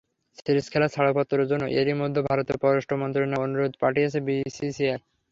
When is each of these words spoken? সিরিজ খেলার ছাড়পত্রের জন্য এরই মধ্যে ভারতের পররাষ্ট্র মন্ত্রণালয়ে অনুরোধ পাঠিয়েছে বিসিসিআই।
সিরিজ 0.37 0.65
খেলার 0.71 0.93
ছাড়পত্রের 0.95 1.49
জন্য 1.51 1.63
এরই 1.79 1.95
মধ্যে 2.01 2.21
ভারতের 2.29 2.57
পররাষ্ট্র 2.61 2.95
মন্ত্রণালয়ে 3.01 3.43
অনুরোধ 3.45 3.73
পাঠিয়েছে 3.81 4.17
বিসিসিআই। 4.27 4.99